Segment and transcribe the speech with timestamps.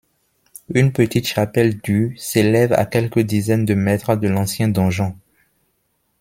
[0.73, 5.15] Une petite chapelle du s'élève à quelques dizaines de mètres de l'ancien donjon.